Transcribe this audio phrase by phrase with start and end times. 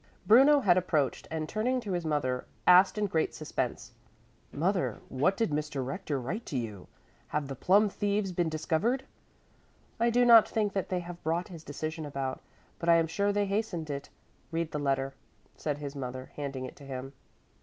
[0.25, 3.93] Bruno had approached, and turning to his mother, asked in great suspense:
[4.51, 5.85] "Mother, what did Mr.
[5.85, 6.87] Rector write to you?
[7.27, 9.05] Have the plum thieves been discovered?"
[9.99, 12.41] "I do not think that they have brought his decision about,
[12.79, 14.09] but I am sure they hastened it.
[14.49, 15.13] Read the letter,"
[15.55, 17.13] said his mother, handing it to him.